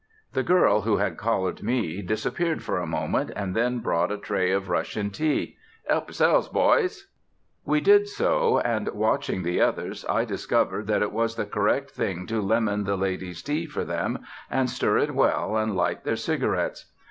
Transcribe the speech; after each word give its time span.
The 0.33 0.41
girl 0.41 0.81
who 0.81 0.97
had 0.97 1.15
collared 1.19 1.61
me 1.61 2.01
disappeared 2.01 2.63
for 2.63 2.79
a 2.79 2.87
moment, 2.87 3.29
and 3.35 3.55
then 3.55 3.77
brought 3.81 4.11
a 4.11 4.17
tray 4.17 4.49
of 4.49 4.67
Russian 4.67 5.11
tea. 5.11 5.57
"Help 5.87 6.11
'selves, 6.11 6.47
boys!" 6.47 7.07
We 7.65 7.81
did 7.81 8.07
so, 8.07 8.57
and, 8.61 8.87
watching 8.95 9.43
the 9.43 9.61
others, 9.61 10.03
I 10.09 10.25
discovered 10.25 10.87
that 10.87 11.03
it 11.03 11.11
was 11.11 11.35
the 11.35 11.45
correct 11.45 11.91
thing 11.91 12.25
to 12.25 12.41
lemon 12.41 12.83
the 12.85 12.97
ladies' 12.97 13.43
tea 13.43 13.67
for 13.67 13.85
them 13.85 14.23
and 14.49 14.71
stir 14.71 14.97
it 14.97 15.13
well 15.13 15.55
and 15.55 15.75
light 15.75 16.03
their 16.03 16.15
cigarettes. 16.15 16.91